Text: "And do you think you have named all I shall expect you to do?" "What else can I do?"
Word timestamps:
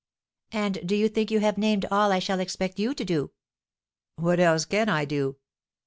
"And 0.51 0.79
do 0.83 0.95
you 0.95 1.07
think 1.09 1.29
you 1.29 1.41
have 1.41 1.59
named 1.59 1.85
all 1.91 2.11
I 2.11 2.17
shall 2.17 2.39
expect 2.39 2.79
you 2.79 2.95
to 2.95 3.05
do?" 3.05 3.33
"What 4.15 4.39
else 4.39 4.65
can 4.65 4.89
I 4.89 5.05
do?" 5.05 5.35